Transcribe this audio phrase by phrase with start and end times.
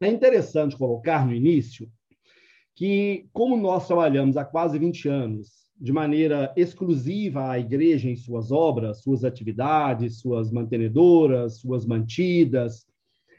[0.00, 1.86] É interessante colocar no início
[2.74, 8.50] que, como nós trabalhamos há quase 20 anos de maneira exclusiva à igreja em suas
[8.50, 12.86] obras, suas atividades, suas mantenedoras, suas mantidas,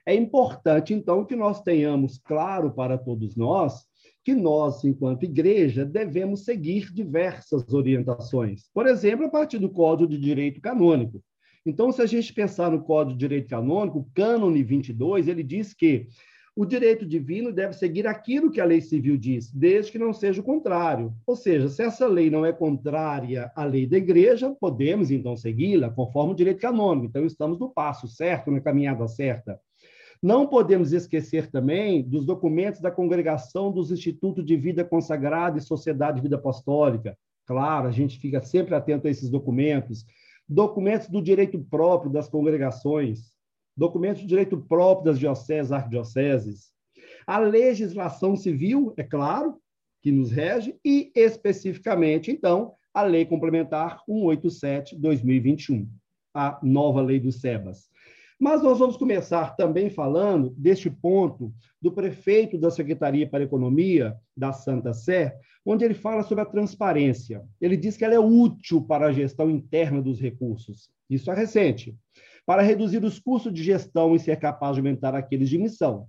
[0.05, 3.86] é importante, então, que nós tenhamos claro para todos nós
[4.23, 8.70] que nós, enquanto igreja, devemos seguir diversas orientações.
[8.71, 11.23] Por exemplo, a partir do Código de Direito Canônico.
[11.66, 15.73] Então, se a gente pensar no Código de Direito Canônico, o Cânone 22, ele diz
[15.73, 16.07] que
[16.61, 20.41] o direito divino deve seguir aquilo que a lei civil diz, desde que não seja
[20.41, 21.11] o contrário.
[21.25, 25.89] Ou seja, se essa lei não é contrária à lei da igreja, podemos então segui-la
[25.89, 27.07] conforme o direito canônico.
[27.07, 29.59] Então, estamos no passo certo, na caminhada certa.
[30.21, 36.17] Não podemos esquecer também dos documentos da congregação dos Institutos de Vida Consagrada e Sociedade
[36.17, 37.17] de Vida Apostólica.
[37.48, 40.05] Claro, a gente fica sempre atento a esses documentos.
[40.48, 43.31] Documentos do direito próprio das congregações,
[43.81, 46.71] documentos do direito próprio das dioceses, arquidioceses.
[47.26, 49.57] A legislação civil, é claro,
[50.04, 55.87] que nos rege, e especificamente, então, a Lei Complementar 187-2021,
[56.32, 57.90] a nova lei do SEBAS.
[58.41, 64.17] Mas nós vamos começar também falando deste ponto do prefeito da Secretaria para a Economia
[64.35, 67.45] da Santa Sé, onde ele fala sobre a transparência.
[67.62, 70.89] Ele diz que ela é útil para a gestão interna dos recursos.
[71.07, 71.95] Isso é recente.
[72.44, 76.07] Para reduzir os custos de gestão e ser capaz de aumentar aqueles de missão.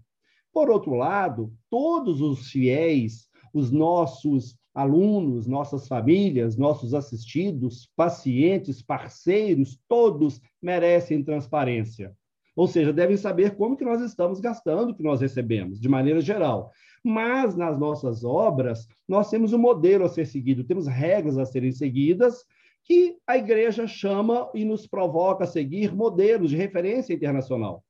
[0.55, 9.79] Por outro lado, todos os fiéis, os nossos alunos, nossas famílias, nossos assistidos, pacientes, parceiros,
[9.87, 12.17] todos merecem transparência.
[12.55, 16.21] Ou seja, devem saber como que nós estamos gastando o que nós recebemos, de maneira
[16.21, 16.71] geral.
[17.03, 21.73] Mas nas nossas obras, nós temos um modelo a ser seguido, temos regras a serem
[21.73, 22.45] seguidas,
[22.85, 27.85] que a igreja chama e nos provoca a seguir modelos de referência internacional.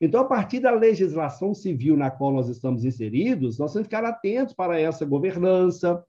[0.00, 4.04] Então, a partir da legislação civil na qual nós estamos inseridos, nós temos que ficar
[4.06, 6.04] atentos para essa governança,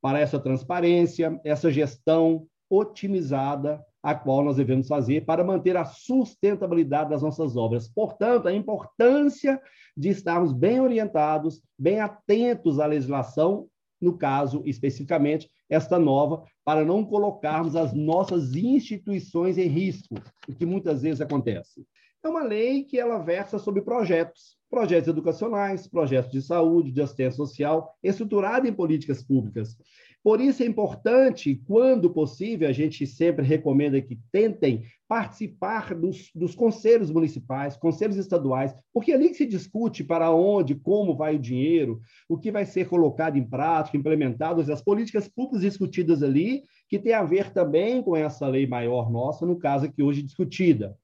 [0.00, 7.10] para essa transparência, essa gestão otimizada a qual nós devemos fazer para manter a sustentabilidade
[7.10, 7.88] das nossas obras.
[7.88, 9.60] Portanto, a importância
[9.96, 13.68] de estarmos bem orientados, bem atentos à legislação,
[14.00, 20.14] no caso especificamente esta nova, para não colocarmos as nossas instituições em risco,
[20.48, 21.86] o que muitas vezes acontece.
[22.22, 27.36] É uma lei que ela versa sobre projetos, projetos educacionais, projetos de saúde, de assistência
[27.36, 29.76] social, estruturado em políticas públicas.
[30.22, 36.54] Por isso é importante, quando possível, a gente sempre recomenda que tentem participar dos, dos
[36.54, 41.38] conselhos municipais, conselhos estaduais, porque é ali que se discute para onde, como vai o
[41.38, 46.98] dinheiro, o que vai ser colocado em prática, implementado, as políticas públicas discutidas ali, que
[46.98, 50.96] tem a ver também com essa lei maior nossa, no caso aqui hoje discutida.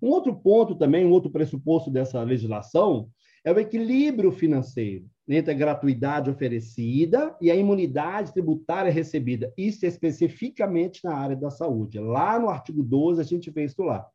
[0.00, 3.08] Um outro ponto também, um outro pressuposto dessa legislação,
[3.44, 9.52] é o equilíbrio financeiro entre a gratuidade oferecida e a imunidade tributária recebida.
[9.56, 11.98] Isso é especificamente na área da saúde.
[11.98, 14.06] Lá no artigo 12, a gente vê isso lá.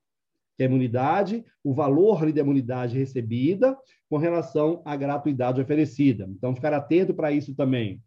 [0.58, 3.78] Que a imunidade, o valor da imunidade recebida
[4.10, 6.28] com relação à gratuidade oferecida.
[6.30, 8.02] Então, ficar atento para isso também.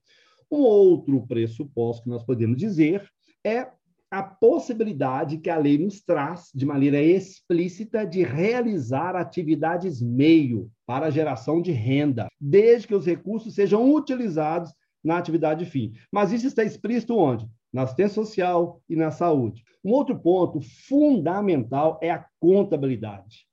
[0.50, 3.02] Um outro pressuposto que nós podemos dizer
[3.44, 3.68] é
[4.14, 11.06] a possibilidade que a lei nos traz, de maneira explícita, de realizar atividades meio para
[11.06, 14.72] a geração de renda, desde que os recursos sejam utilizados
[15.03, 15.94] na atividade fim.
[16.12, 17.48] Mas isso está explícito onde?
[17.72, 19.64] Na assistência social e na saúde.
[19.84, 23.48] Um outro ponto fundamental é a contabilidade.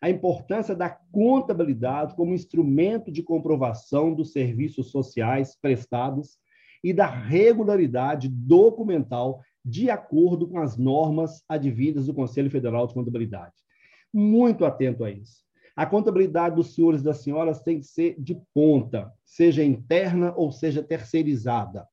[0.00, 6.36] A importância da contabilidade como instrumento de comprovação dos serviços sociais prestados
[6.82, 13.54] e da regularidade documental de acordo com as normas advindas do Conselho Federal de Contabilidade.
[14.12, 15.42] Muito atento a isso.
[15.74, 20.52] A contabilidade dos senhores e das senhoras tem que ser de ponta, seja interna ou
[20.52, 21.88] seja terceirizada.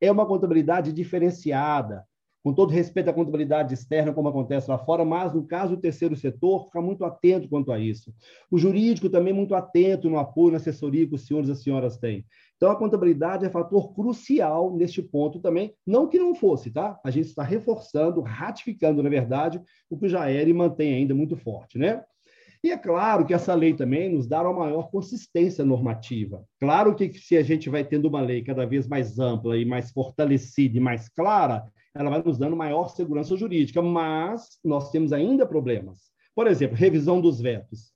[0.00, 2.06] É uma contabilidade diferenciada,
[2.42, 6.16] com todo respeito à contabilidade externa, como acontece lá fora, mas no caso do terceiro
[6.16, 8.14] setor, fica muito atento quanto a isso.
[8.50, 11.98] O jurídico também muito atento no apoio, na assessoria que os senhores e as senhoras
[11.98, 12.24] têm.
[12.56, 16.98] Então, a contabilidade é fator crucial neste ponto também, não que não fosse, tá?
[17.04, 21.36] A gente está reforçando, ratificando, na verdade, o que já era e mantém ainda muito
[21.36, 22.02] forte, né?
[22.62, 26.44] E é claro que essa lei também nos dá uma maior consistência normativa.
[26.58, 29.90] Claro que se a gente vai tendo uma lei cada vez mais ampla e mais
[29.90, 31.64] fortalecida e mais clara,
[31.94, 36.10] ela vai nos dando maior segurança jurídica, mas nós temos ainda problemas.
[36.34, 37.92] Por exemplo, revisão dos vetos.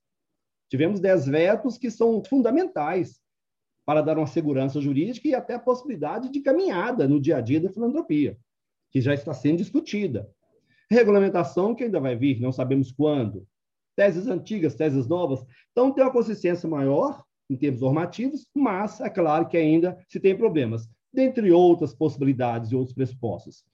[0.69, 3.21] Tivemos 10 vetos que são fundamentais
[3.87, 7.61] para dar uma segurança jurídica e até a possibilidade de caminhada no dia a dia
[7.61, 8.37] da filantropia,
[8.91, 10.29] que já está sendo discutida.
[10.91, 13.47] Regulamentação que ainda vai vir, não sabemos quando.
[13.95, 15.45] teses antigas, teses novas.
[15.71, 20.37] Então, tem uma consistência maior em termos normativos, mas é claro que ainda se tem
[20.37, 23.65] problemas, dentre outras possibilidades e outros pressupostos.